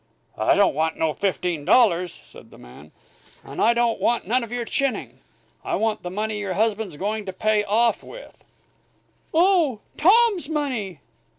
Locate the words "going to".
6.97-7.31